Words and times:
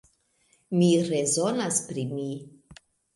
Mi 0.77 0.87
rezonas 1.09 1.77
pri 1.91 2.07
mi. 2.15 2.25